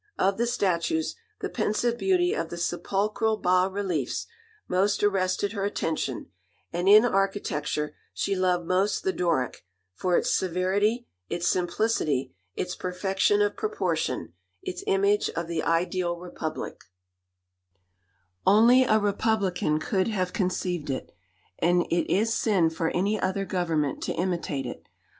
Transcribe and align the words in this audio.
Of 0.17 0.39
the 0.39 0.47
statues, 0.47 1.15
the 1.41 1.49
pensive 1.49 1.95
beauty 1.95 2.33
of 2.33 2.49
the 2.49 2.57
sepulchral 2.57 3.37
bas 3.37 3.69
reliefs 3.71 4.25
most 4.67 5.03
arrested 5.03 5.51
her 5.51 5.63
attention; 5.63 6.31
and 6.73 6.89
in 6.89 7.05
architecture, 7.05 7.93
she 8.11 8.35
loved 8.35 8.65
most 8.65 9.03
the 9.03 9.13
Doric, 9.13 9.63
for 9.93 10.17
its 10.17 10.33
severity, 10.33 11.05
its 11.29 11.47
simplicity, 11.47 12.33
its 12.55 12.73
perfection 12.75 13.43
of 13.43 13.55
proportion, 13.55 14.33
its 14.63 14.83
image 14.87 15.29
of 15.35 15.45
the 15.47 15.61
ideal 15.61 16.17
republic: 16.17 16.81
Only 18.43 18.81
a 18.83 18.97
republican 18.97 19.79
could 19.79 20.07
have 20.07 20.33
conceived 20.33 20.89
it, 20.89 21.11
and 21.59 21.83
it 21.91 22.11
is 22.11 22.33
sin 22.33 22.71
for 22.71 22.89
any 22.89 23.19
other 23.19 23.45
government 23.45 24.01
to 24.05 24.13
imitate 24.13 24.65
it. 24.65 24.81